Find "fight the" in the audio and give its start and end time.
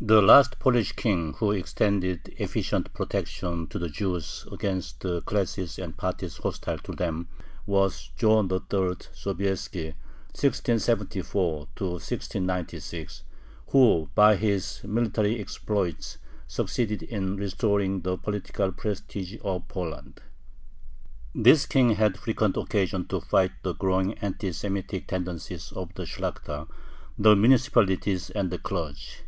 23.20-23.74